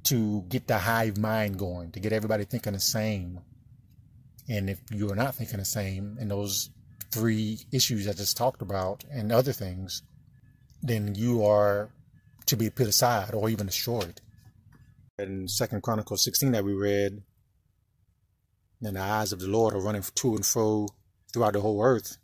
to 0.04 0.42
get 0.48 0.66
the 0.66 0.78
hive 0.78 1.18
mind 1.18 1.58
going, 1.58 1.92
to 1.92 2.00
get 2.00 2.12
everybody 2.12 2.44
thinking 2.44 2.72
the 2.72 2.80
same. 2.80 3.40
And 4.48 4.70
if 4.70 4.80
you're 4.90 5.14
not 5.14 5.34
thinking 5.34 5.58
the 5.58 5.64
same, 5.64 6.16
and 6.18 6.30
those 6.30 6.70
three 7.10 7.60
issues 7.72 8.08
I 8.08 8.12
just 8.12 8.36
talked 8.36 8.62
about, 8.62 9.04
and 9.10 9.30
other 9.30 9.52
things, 9.52 10.02
then 10.82 11.14
you 11.14 11.44
are 11.44 11.90
to 12.46 12.56
be 12.56 12.70
put 12.70 12.86
aside 12.86 13.34
or 13.34 13.50
even 13.50 13.66
destroyed. 13.66 14.20
In 15.18 15.48
Second 15.48 15.82
Chronicles 15.82 16.24
16 16.24 16.52
that 16.52 16.64
we 16.64 16.72
read, 16.72 17.22
then 18.80 18.94
the 18.94 19.00
eyes 19.00 19.32
of 19.32 19.40
the 19.40 19.48
Lord 19.48 19.74
are 19.74 19.80
running 19.80 20.04
to 20.14 20.34
and 20.36 20.46
fro 20.46 20.86
throughout 21.32 21.54
the 21.54 21.60
whole 21.60 21.82
earth 21.82 22.16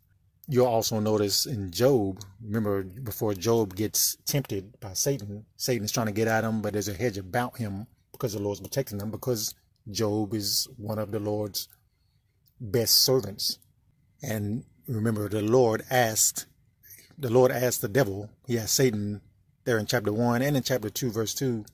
you'll 0.49 0.67
also 0.67 1.01
notice 1.01 1.47
in 1.47 1.71
Job, 1.71 2.21
remember 2.43 2.83
before 2.83 3.35
Job 3.35 3.75
gets 3.75 4.17
tempted 4.27 4.79
by 4.81 4.93
Satan, 4.93 5.47
Satan's 5.57 5.93
trying 5.93 6.07
to 6.07 6.13
get 6.13 6.29
at 6.29 6.45
him, 6.45 6.63
but 6.63 6.73
there's 6.73 6.89
a 6.89 6.95
hedge 6.95 7.19
about 7.19 7.57
him 7.57 7.87
because 8.13 8.35
the 8.35 8.39
Lord's 8.39 8.61
protecting 8.61 9.01
him 9.01 9.11
because 9.11 9.55
Job 9.91 10.35
is 10.35 10.69
one 10.77 10.99
of 10.99 11.11
the 11.11 11.19
Lord's 11.19 11.69
best 12.61 13.05
servants. 13.05 13.59
And 14.23 14.65
remember, 14.87 15.29
the 15.29 15.43
Lord 15.43 15.83
asked, 15.91 16.47
the 17.19 17.31
Lord 17.31 17.51
asked 17.51 17.83
the 17.83 17.89
devil, 17.89 18.31
he 18.47 18.59
asked 18.59 18.75
Satan 18.75 19.21
there 19.65 19.79
in 19.79 19.87
chapter 19.87 20.13
1 20.13 20.43
and 20.43 20.57
in 20.57 20.63
chapter 20.63 20.91
2, 20.91 21.11
verse 21.11 21.35
2, 21.35 21.65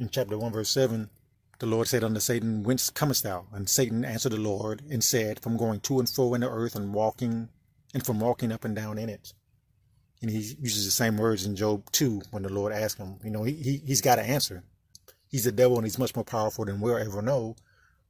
in 0.00 0.08
chapter 0.10 0.38
1, 0.38 0.52
verse 0.52 0.70
7, 0.70 1.10
the 1.58 1.66
Lord 1.66 1.88
said 1.88 2.04
unto 2.04 2.20
Satan, 2.20 2.62
Whence 2.62 2.88
comest 2.88 3.24
thou? 3.24 3.46
And 3.52 3.68
Satan 3.68 4.04
answered 4.04 4.32
the 4.32 4.36
Lord 4.36 4.82
and 4.88 5.02
said, 5.02 5.40
From 5.40 5.56
going 5.56 5.80
to 5.80 5.98
and 5.98 6.08
fro 6.08 6.34
in 6.34 6.42
the 6.42 6.48
earth 6.48 6.76
and 6.76 6.94
walking, 6.94 7.48
and 7.94 8.04
from 8.04 8.20
walking 8.20 8.52
up 8.52 8.64
and 8.64 8.74
down 8.74 8.98
in 8.98 9.08
it. 9.08 9.32
And 10.20 10.30
he 10.30 10.38
uses 10.38 10.84
the 10.84 10.90
same 10.90 11.16
words 11.16 11.46
in 11.46 11.56
Job 11.56 11.90
2 11.92 12.22
when 12.30 12.42
the 12.42 12.52
Lord 12.52 12.72
asked 12.72 12.98
him. 12.98 13.18
You 13.24 13.30
know, 13.30 13.44
he, 13.44 13.52
he, 13.52 13.76
he's 13.86 14.00
got 14.00 14.16
to 14.16 14.22
answer. 14.22 14.64
He's 15.28 15.44
the 15.44 15.52
devil 15.52 15.76
and 15.76 15.86
he's 15.86 15.98
much 15.98 16.14
more 16.14 16.24
powerful 16.24 16.64
than 16.64 16.80
we'll 16.80 16.96
ever 16.96 17.22
know. 17.22 17.56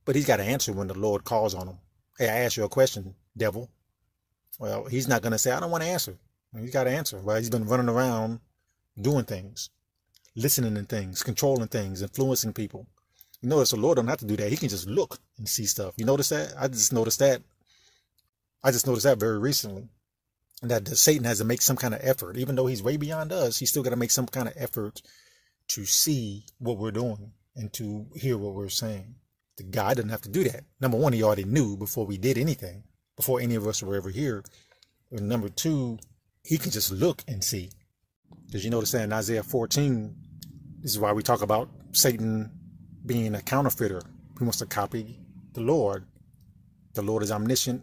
But 0.04 0.16
he's 0.16 0.26
got 0.26 0.38
to 0.38 0.44
answer 0.44 0.73
when 0.73 0.87
the 0.87 0.99
Lord 0.99 1.25
calls 1.25 1.54
on 1.54 1.68
him. 1.68 1.78
Hey, 2.18 2.28
I 2.28 2.38
asked 2.38 2.56
you 2.56 2.64
a 2.64 2.68
question, 2.68 3.14
devil. 3.37 3.70
Well, 4.58 4.87
he's 4.87 5.06
not 5.06 5.23
going 5.23 5.32
to 5.32 5.38
say, 5.38 5.52
I 5.52 5.61
don't 5.61 5.70
want 5.70 5.85
to 5.85 5.90
answer. 5.90 6.16
He's 6.58 6.73
got 6.73 6.85
to 6.85 6.90
answer. 6.90 7.20
Well, 7.20 7.37
he's 7.37 7.50
been 7.50 7.66
running 7.66 7.88
around 7.88 8.40
doing 9.00 9.25
things, 9.25 9.70
listening 10.35 10.75
to 10.75 10.82
things, 10.82 11.23
controlling 11.23 11.68
things, 11.68 12.00
influencing 12.02 12.54
people. 12.54 12.87
You 13.40 13.50
notice 13.50 13.70
the 13.70 13.76
Lord 13.76 13.97
don't 13.97 14.08
have 14.08 14.18
to 14.18 14.26
do 14.26 14.37
that. 14.37 14.50
He 14.50 14.56
can 14.56 14.68
just 14.68 14.88
look 14.88 15.18
and 15.37 15.49
see 15.49 15.66
stuff. 15.66 15.94
You 15.97 16.06
notice 16.06 16.30
that? 16.30 16.54
I 16.58 16.68
just 16.68 16.92
noticed 16.92 17.20
that. 17.20 17.42
I 18.62 18.71
just 18.71 18.87
noticed 18.87 19.05
that 19.05 19.19
very 19.19 19.38
recently. 19.38 19.88
That 20.62 20.88
Satan 20.88 21.25
has 21.25 21.38
to 21.38 21.45
make 21.45 21.62
some 21.62 21.77
kind 21.77 21.95
of 21.95 22.00
effort. 22.03 22.37
Even 22.37 22.57
though 22.57 22.67
he's 22.67 22.83
way 22.83 22.97
beyond 22.97 23.33
us, 23.33 23.59
he's 23.59 23.71
still 23.71 23.83
got 23.85 23.91
to 23.91 23.97
make 23.97 24.11
some 24.11 24.27
kind 24.27 24.49
of 24.49 24.55
effort 24.57 25.00
to 25.69 25.85
see 25.85 26.47
what 26.59 26.79
we're 26.79 26.91
doing 26.91 27.33
and 27.55 27.73
to 27.75 28.07
hear 28.17 28.37
what 28.37 28.55
we're 28.55 28.69
saying. 28.69 29.15
The 29.57 29.65
guy 29.65 29.95
doesn't 29.95 30.11
have 30.11 30.23
to 30.23 30.29
do 30.29 30.45
that. 30.45 30.65
Number 30.81 30.97
one, 30.97 31.12
he 31.12 31.23
already 31.23 31.45
knew 31.45 31.77
before 31.77 32.07
we 32.07 32.19
did 32.19 32.38
anything, 32.38 32.85
before 33.17 33.41
any 33.41 33.55
of 33.55 33.67
us 33.67 33.83
were 33.83 33.97
ever 33.97 34.11
here. 34.11 34.43
And 35.11 35.29
number 35.29 35.49
two, 35.49 35.99
he 36.43 36.59
can 36.59 36.71
just 36.71 36.91
look 36.91 37.23
and 37.29 37.43
see. 37.43 37.71
Because 38.47 38.65
you 38.65 38.71
notice 38.71 38.93
that 38.93 39.03
in 39.03 39.12
Isaiah 39.12 39.43
14, 39.43 40.15
this 40.81 40.93
is 40.93 40.99
why 40.99 41.12
we 41.12 41.23
talk 41.23 41.43
about 41.43 41.69
Satan 41.93 42.50
being 43.05 43.35
a 43.35 43.43
counterfeiter. 43.43 44.03
He 44.38 44.45
wants 44.45 44.59
to 44.59 44.67
copy 44.67 45.19
the 45.53 45.61
Lord. 45.61 46.07
The 46.95 47.03
Lord 47.03 47.23
is 47.23 47.31
omniscient, 47.31 47.83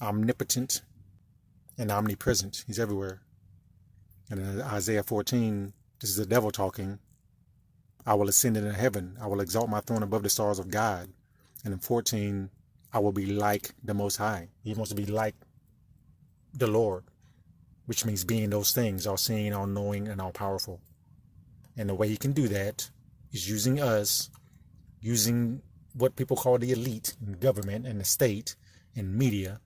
omnipotent, 0.00 0.82
and 1.78 1.90
omnipresent. 1.90 2.64
He's 2.66 2.78
everywhere. 2.78 3.22
And 4.30 4.40
in 4.40 4.60
Isaiah 4.60 5.02
14, 5.02 5.72
this 6.00 6.10
is 6.10 6.16
the 6.16 6.26
devil 6.26 6.50
talking. 6.50 6.98
I 8.04 8.14
will 8.14 8.28
ascend 8.28 8.56
into 8.56 8.72
heaven. 8.72 9.16
I 9.20 9.26
will 9.26 9.40
exalt 9.40 9.70
my 9.70 9.80
throne 9.80 10.02
above 10.02 10.22
the 10.22 10.30
stars 10.30 10.58
of 10.58 10.70
God. 10.70 11.08
And 11.64 11.72
in 11.72 11.80
14, 11.80 12.50
I 12.92 12.98
will 12.98 13.12
be 13.12 13.26
like 13.26 13.74
the 13.82 13.94
Most 13.94 14.16
High. 14.16 14.48
He 14.62 14.74
wants 14.74 14.90
to 14.90 14.96
be 14.96 15.06
like 15.06 15.34
the 16.54 16.66
Lord, 16.66 17.04
which 17.86 18.04
means 18.04 18.24
being 18.24 18.50
those 18.50 18.72
things, 18.72 19.06
all 19.06 19.16
seeing, 19.16 19.54
all 19.54 19.66
knowing, 19.66 20.08
and 20.08 20.20
all 20.20 20.32
powerful. 20.32 20.80
And 21.76 21.88
the 21.88 21.94
way 21.94 22.08
he 22.08 22.16
can 22.16 22.32
do 22.32 22.48
that 22.48 22.90
is 23.32 23.48
using 23.48 23.80
us, 23.80 24.30
using 25.00 25.62
what 25.94 26.16
people 26.16 26.36
call 26.36 26.58
the 26.58 26.72
elite 26.72 27.14
government 27.40 27.86
and 27.86 28.00
the 28.00 28.04
state 28.04 28.56
and 28.96 29.14
media 29.14 29.60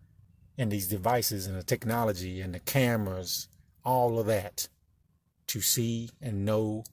and 0.59 0.71
these 0.71 0.89
devices 0.89 1.47
and 1.47 1.57
the 1.57 1.63
technology 1.63 2.41
and 2.41 2.55
the 2.55 2.61
cameras, 2.61 3.49
all 3.85 4.19
of 4.19 4.27
that 4.27 4.69
to 5.49 5.61
see 5.61 6.11
and 6.21 6.45
know 6.45 6.85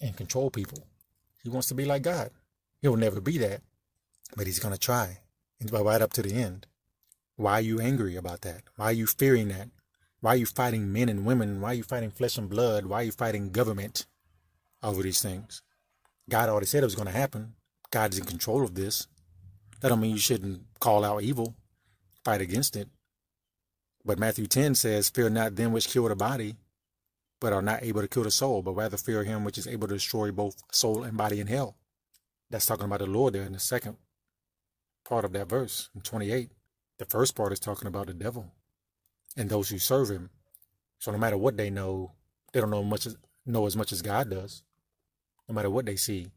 and 0.00 0.16
control 0.16 0.50
people. 0.50 0.86
He 1.42 1.48
wants 1.48 1.68
to 1.68 1.74
be 1.74 1.84
like 1.84 2.02
God. 2.02 2.30
He'll 2.80 2.96
never 2.96 3.20
be 3.20 3.38
that, 3.38 3.62
but 4.36 4.46
he's 4.46 4.58
going 4.58 4.74
to 4.74 4.80
try 4.80 5.18
and 5.60 5.70
right 5.72 6.02
up 6.02 6.12
to 6.14 6.22
the 6.22 6.34
end. 6.34 6.66
Why 7.36 7.54
are 7.54 7.60
you 7.62 7.80
angry 7.80 8.16
about 8.16 8.42
that? 8.42 8.62
Why 8.76 8.86
are 8.86 8.92
you 8.92 9.06
fearing 9.06 9.48
that? 9.48 9.68
Why 10.20 10.34
are 10.34 10.36
you 10.36 10.46
fighting 10.46 10.92
men 10.92 11.08
and 11.08 11.24
women? 11.24 11.60
Why 11.60 11.70
are 11.70 11.74
you 11.74 11.82
fighting 11.82 12.10
flesh 12.10 12.36
and 12.36 12.48
blood? 12.48 12.86
Why 12.86 13.00
are 13.00 13.04
you 13.04 13.12
fighting 13.12 13.50
government 13.50 14.06
over 14.82 15.02
these 15.02 15.22
things? 15.22 15.62
God 16.28 16.48
already 16.48 16.66
said 16.66 16.82
it 16.82 16.86
was 16.86 16.94
going 16.94 17.08
to 17.08 17.12
happen. 17.12 17.54
God 17.90 18.12
is 18.12 18.18
in 18.18 18.26
control 18.26 18.62
of 18.62 18.74
this. 18.74 19.06
That 19.80 19.88
don't 19.88 20.00
mean 20.00 20.12
you 20.12 20.18
shouldn't 20.18 20.62
call 20.78 21.04
out 21.04 21.22
evil, 21.22 21.56
fight 22.24 22.40
against 22.40 22.76
it. 22.76 22.88
But 24.04 24.18
Matthew 24.18 24.46
10 24.46 24.74
says, 24.74 25.10
Fear 25.10 25.30
not 25.30 25.56
them 25.56 25.72
which 25.72 25.88
kill 25.88 26.08
the 26.08 26.16
body, 26.16 26.56
but 27.40 27.52
are 27.52 27.62
not 27.62 27.82
able 27.82 28.00
to 28.00 28.08
kill 28.08 28.22
the 28.22 28.30
soul, 28.30 28.62
but 28.62 28.72
rather 28.72 28.96
fear 28.96 29.24
him 29.24 29.44
which 29.44 29.58
is 29.58 29.66
able 29.66 29.88
to 29.88 29.94
destroy 29.94 30.30
both 30.30 30.62
soul 30.72 31.04
and 31.04 31.16
body 31.16 31.40
in 31.40 31.46
hell. 31.46 31.76
That's 32.50 32.66
talking 32.66 32.86
about 32.86 33.00
the 33.00 33.06
Lord 33.06 33.34
there 33.34 33.44
in 33.44 33.52
the 33.52 33.60
second 33.60 33.96
part 35.04 35.24
of 35.24 35.32
that 35.32 35.48
verse 35.48 35.90
in 35.94 36.00
28. 36.00 36.50
The 36.98 37.04
first 37.06 37.34
part 37.34 37.52
is 37.52 37.60
talking 37.60 37.88
about 37.88 38.06
the 38.06 38.14
devil 38.14 38.52
and 39.36 39.48
those 39.48 39.68
who 39.68 39.78
serve 39.78 40.10
him. 40.10 40.30
So 40.98 41.12
no 41.12 41.18
matter 41.18 41.38
what 41.38 41.56
they 41.56 41.70
know, 41.70 42.12
they 42.52 42.60
don't 42.60 42.70
know 42.70 42.82
much 42.82 43.06
know 43.46 43.66
as 43.66 43.76
much 43.76 43.92
as 43.92 44.02
God 44.02 44.30
does. 44.30 44.62
No 45.48 45.54
matter 45.54 45.70
what 45.70 45.86
they 45.86 45.96
see, 45.96 46.30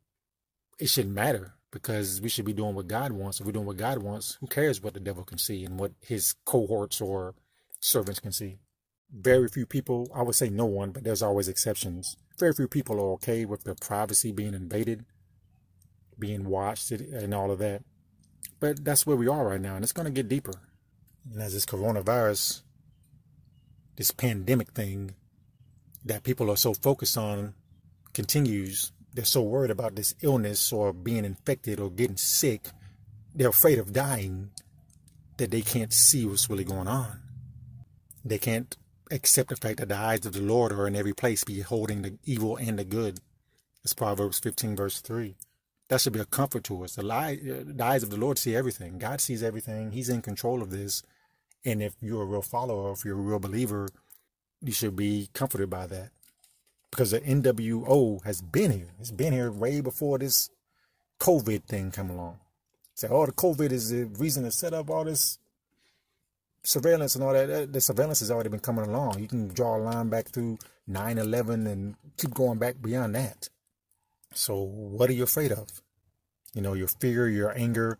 it 0.79 0.89
shouldn't 0.89 1.13
matter 1.13 1.53
because 1.73 2.21
we 2.21 2.29
should 2.29 2.45
be 2.45 2.53
doing 2.53 2.75
what 2.75 2.87
God 2.87 3.11
wants. 3.11 3.41
If 3.41 3.45
we're 3.45 3.51
doing 3.51 3.65
what 3.65 3.77
God 3.77 3.97
wants, 3.97 4.37
who 4.39 4.47
cares 4.47 4.81
what 4.81 4.93
the 4.93 5.01
devil 5.01 5.25
can 5.25 5.37
see 5.37 5.65
and 5.65 5.77
what 5.77 5.91
his 5.99 6.35
cohorts 6.45 7.01
or 7.01 7.35
servants 7.81 8.21
can 8.21 8.31
see? 8.31 8.59
very 9.13 9.47
few 9.47 9.65
people, 9.65 10.09
I 10.13 10.23
would 10.23 10.35
say 10.35 10.49
no 10.49 10.65
one, 10.65 10.91
but 10.91 11.03
there's 11.03 11.21
always 11.21 11.47
exceptions. 11.47 12.17
Very 12.39 12.53
few 12.53 12.67
people 12.67 12.99
are 12.99 13.13
okay 13.13 13.45
with 13.45 13.63
their 13.63 13.75
privacy 13.75 14.31
being 14.31 14.55
invaded, 14.55 15.05
being 16.17 16.45
watched, 16.45 16.91
and 16.91 17.33
all 17.33 17.51
of 17.51 17.59
that. 17.59 17.83
But 18.59 18.83
that's 18.83 19.05
where 19.05 19.15
we 19.15 19.27
are 19.27 19.47
right 19.47 19.61
now, 19.61 19.75
and 19.75 19.83
it's 19.83 19.93
going 19.93 20.05
to 20.05 20.11
get 20.11 20.27
deeper. 20.27 20.53
And 21.31 21.41
as 21.41 21.53
this 21.53 21.65
coronavirus, 21.65 22.63
this 23.97 24.11
pandemic 24.11 24.71
thing 24.71 25.11
that 26.03 26.23
people 26.23 26.49
are 26.49 26.57
so 26.57 26.73
focused 26.73 27.17
on 27.17 27.53
continues, 28.13 28.91
they're 29.13 29.25
so 29.25 29.41
worried 29.41 29.71
about 29.71 29.95
this 29.95 30.15
illness 30.21 30.71
or 30.71 30.91
being 30.91 31.25
infected 31.25 31.79
or 31.79 31.89
getting 31.89 32.17
sick, 32.17 32.69
they're 33.35 33.49
afraid 33.49 33.79
of 33.79 33.93
dying 33.93 34.49
that 35.37 35.51
they 35.51 35.61
can't 35.61 35.93
see 35.93 36.25
what's 36.25 36.49
really 36.49 36.63
going 36.63 36.87
on. 36.87 37.19
They 38.25 38.37
can't 38.37 38.75
accept 39.11 39.49
the 39.49 39.55
fact 39.55 39.79
that 39.79 39.89
the 39.89 39.97
eyes 39.97 40.25
of 40.25 40.33
the 40.33 40.41
Lord 40.41 40.71
are 40.71 40.87
in 40.87 40.95
every 40.95 41.13
place, 41.13 41.43
beholding 41.43 42.01
the 42.01 42.17
evil 42.23 42.57
and 42.57 42.79
the 42.79 42.83
good. 42.83 43.19
It's 43.83 43.93
Proverbs 43.93 44.39
15, 44.39 44.75
verse 44.75 45.01
3. 45.01 45.35
That 45.89 46.01
should 46.01 46.13
be 46.13 46.19
a 46.19 46.25
comfort 46.25 46.63
to 46.65 46.83
us. 46.83 46.95
The, 46.95 47.03
lie, 47.03 47.33
uh, 47.33 47.63
the 47.65 47.83
eyes 47.83 48.03
of 48.03 48.09
the 48.09 48.17
Lord 48.17 48.37
see 48.37 48.55
everything. 48.55 48.97
God 48.97 49.19
sees 49.21 49.43
everything. 49.43 49.91
He's 49.91 50.09
in 50.09 50.21
control 50.21 50.61
of 50.61 50.71
this. 50.71 51.03
And 51.65 51.81
if 51.83 51.93
you're 52.01 52.23
a 52.23 52.25
real 52.25 52.41
follower, 52.41 52.91
if 52.93 53.05
you're 53.05 53.17
a 53.17 53.21
real 53.21 53.39
believer, 53.39 53.89
you 54.61 54.71
should 54.71 54.95
be 54.95 55.29
comforted 55.33 55.69
by 55.69 55.87
that. 55.87 56.09
Because 56.93 57.09
the 57.09 57.21
NWO 57.21 58.23
has 58.23 58.39
been 58.39 58.69
here. 58.69 58.93
It's 58.99 59.09
been 59.09 59.33
here 59.33 59.51
way 59.51 59.81
before 59.81 60.19
this 60.19 60.51
COVID 61.19 61.63
thing 61.63 61.89
come 61.89 62.11
along. 62.11 62.37
Say, 62.93 63.07
oh, 63.09 63.25
the 63.25 63.31
COVID 63.31 63.71
is 63.71 63.89
the 63.89 64.03
reason 64.05 64.43
to 64.43 64.51
set 64.51 64.75
up 64.75 64.91
all 64.91 65.03
this 65.03 65.39
surveillance 66.63 67.15
and 67.15 67.23
all 67.23 67.33
that, 67.33 67.73
the 67.73 67.81
surveillance 67.81 68.19
has 68.19 68.29
already 68.29 68.49
been 68.49 68.59
coming 68.59 68.85
along. 68.85 69.19
You 69.19 69.27
can 69.27 69.47
draw 69.47 69.75
a 69.75 69.79
line 69.79 70.09
back 70.09 70.27
through 70.27 70.59
9 70.85 71.17
11 71.17 71.65
and 71.65 71.95
keep 72.15 72.31
going 72.35 72.59
back 72.59 72.75
beyond 72.79 73.15
that. 73.15 73.49
So, 74.35 74.61
what 74.61 75.09
are 75.09 75.13
you 75.13 75.23
afraid 75.23 75.51
of? 75.51 75.81
You 76.53 76.61
know, 76.61 76.73
your 76.73 76.87
fear, 76.87 77.27
your 77.27 77.57
anger, 77.57 77.97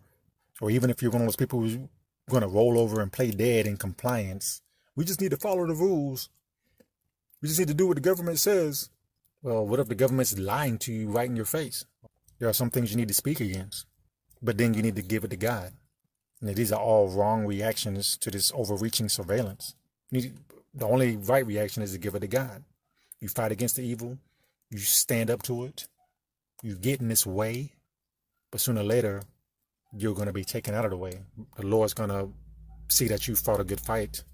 or 0.60 0.70
even 0.70 0.88
if 0.88 1.02
you're 1.02 1.10
one 1.10 1.22
of 1.22 1.26
those 1.26 1.34
people 1.34 1.60
who's 1.60 1.78
going 2.30 2.42
to 2.42 2.48
roll 2.48 2.78
over 2.78 3.00
and 3.00 3.12
play 3.12 3.32
dead 3.32 3.66
in 3.66 3.76
compliance, 3.76 4.62
we 4.94 5.04
just 5.04 5.20
need 5.20 5.32
to 5.32 5.36
follow 5.36 5.66
the 5.66 5.74
rules. 5.74 6.28
We 7.44 7.48
just 7.48 7.60
need 7.60 7.68
to 7.68 7.74
do 7.74 7.88
what 7.88 7.96
the 7.96 8.00
government 8.00 8.38
says. 8.38 8.88
Well, 9.42 9.66
what 9.66 9.78
if 9.78 9.88
the 9.88 9.94
government's 9.94 10.38
lying 10.38 10.78
to 10.78 10.94
you 10.94 11.10
right 11.10 11.28
in 11.28 11.36
your 11.36 11.44
face? 11.44 11.84
There 12.38 12.48
are 12.48 12.54
some 12.54 12.70
things 12.70 12.90
you 12.90 12.96
need 12.96 13.08
to 13.08 13.14
speak 13.14 13.38
against, 13.38 13.84
but 14.40 14.56
then 14.56 14.72
you 14.72 14.80
need 14.80 14.96
to 14.96 15.02
give 15.02 15.24
it 15.24 15.28
to 15.28 15.36
God 15.36 15.74
And 16.40 16.54
these 16.54 16.72
are 16.72 16.80
all 16.80 17.08
wrong 17.08 17.46
reactions 17.46 18.16
to 18.18 18.30
this 18.30 18.52
overreaching 18.54 19.08
surveillance. 19.08 19.74
The 20.10 20.32
only 20.82 21.16
right 21.16 21.46
reaction 21.46 21.82
is 21.82 21.92
to 21.92 21.98
give 21.98 22.14
it 22.14 22.20
to 22.20 22.28
God. 22.28 22.64
You 23.20 23.28
fight 23.28 23.52
against 23.52 23.76
the 23.76 23.82
evil, 23.82 24.18
you 24.70 24.78
stand 24.78 25.30
up 25.30 25.42
to 25.44 25.64
it, 25.64 25.88
you 26.62 26.76
get 26.76 27.00
in 27.00 27.08
this 27.08 27.26
way, 27.26 27.72
but 28.50 28.60
sooner 28.60 28.82
or 28.82 28.84
later, 28.84 29.22
you're 29.96 30.14
going 30.14 30.26
to 30.26 30.32
be 30.32 30.44
taken 30.44 30.74
out 30.74 30.84
of 30.84 30.90
the 30.90 30.96
way. 30.96 31.20
The 31.56 31.66
Lord's 31.66 31.94
going 31.94 32.10
to 32.10 32.28
see 32.88 33.08
that 33.08 33.28
you 33.28 33.36
fought 33.36 33.60
a 33.60 33.64
good 33.64 33.80
fight, 33.80 34.24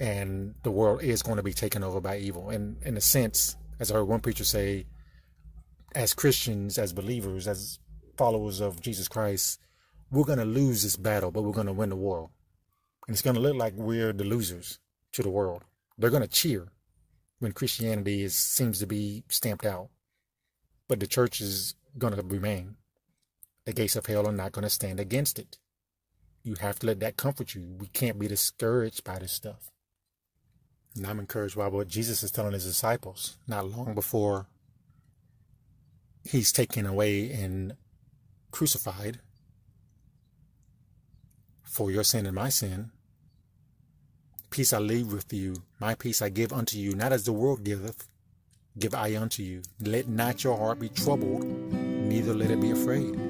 and 0.00 0.54
the 0.62 0.70
world 0.70 1.02
is 1.02 1.22
going 1.22 1.36
to 1.36 1.42
be 1.42 1.52
taken 1.52 1.82
over 1.84 2.00
by 2.00 2.18
evil. 2.18 2.50
And 2.50 2.76
in 2.82 2.96
a 2.96 3.00
sense, 3.00 3.56
as 3.80 3.90
I 3.90 3.94
heard 3.94 4.04
one 4.04 4.20
preacher 4.20 4.44
say, 4.44 4.86
as 5.94 6.14
Christians, 6.14 6.78
as 6.78 6.92
believers, 6.92 7.46
as 7.46 7.78
followers 8.16 8.60
of 8.60 8.80
Jesus 8.80 9.08
Christ, 9.08 9.60
we're 10.10 10.24
going 10.24 10.38
to 10.38 10.44
lose 10.44 10.82
this 10.82 10.96
battle, 10.96 11.30
but 11.30 11.42
we're 11.42 11.52
going 11.52 11.66
to 11.66 11.72
win 11.72 11.90
the 11.90 11.96
war. 11.96 12.30
And 13.06 13.14
it's 13.14 13.22
going 13.22 13.36
to 13.36 13.42
look 13.42 13.56
like 13.56 13.74
we're 13.76 14.12
the 14.12 14.24
losers. 14.24 14.78
to 15.12 15.22
the 15.22 15.30
world. 15.30 15.62
They're 15.96 16.10
going 16.10 16.22
to 16.22 16.28
cheer 16.28 16.68
when 17.38 17.52
Christianity 17.52 18.22
is 18.22 18.34
seems 18.34 18.80
to 18.80 18.86
be 18.86 19.24
stamped 19.28 19.64
out. 19.64 19.90
But 20.88 21.00
the 21.00 21.06
church 21.06 21.40
is 21.40 21.74
going 21.96 22.14
to 22.14 22.22
remain. 22.22 22.76
The 23.64 23.72
gates 23.72 23.96
of 23.96 24.06
hell 24.06 24.26
are 24.26 24.32
not 24.32 24.52
going 24.52 24.64
to 24.64 24.70
stand 24.70 25.00
against 25.00 25.38
it. 25.38 25.58
You 26.42 26.56
have 26.60 26.78
to 26.80 26.86
let 26.86 27.00
that 27.00 27.16
comfort 27.16 27.54
you. 27.54 27.76
We 27.78 27.86
can't 27.86 28.18
be 28.18 28.28
discouraged 28.28 29.04
by 29.04 29.18
this 29.18 29.32
stuff. 29.32 29.70
And 30.96 31.06
I'm 31.06 31.18
encouraged 31.18 31.56
by 31.56 31.68
what 31.68 31.88
Jesus 31.88 32.22
is 32.22 32.30
telling 32.30 32.52
his 32.52 32.64
disciples 32.64 33.36
not 33.48 33.68
long 33.68 33.94
before 33.94 34.46
he's 36.24 36.52
taken 36.52 36.86
away 36.86 37.32
and 37.32 37.76
crucified 38.50 39.18
for 41.62 41.90
your 41.90 42.04
sin 42.04 42.26
and 42.26 42.34
my 42.34 42.48
sin. 42.48 42.90
Peace 44.50 44.72
I 44.72 44.78
leave 44.78 45.12
with 45.12 45.32
you, 45.32 45.56
my 45.80 45.96
peace 45.96 46.22
I 46.22 46.28
give 46.28 46.52
unto 46.52 46.78
you, 46.78 46.94
not 46.94 47.12
as 47.12 47.24
the 47.24 47.32
world 47.32 47.64
giveth, 47.64 48.06
give 48.78 48.94
I 48.94 49.16
unto 49.16 49.42
you. 49.42 49.62
Let 49.80 50.06
not 50.06 50.44
your 50.44 50.56
heart 50.56 50.78
be 50.78 50.88
troubled, 50.88 51.44
neither 51.44 52.32
let 52.32 52.52
it 52.52 52.60
be 52.60 52.70
afraid. 52.70 53.23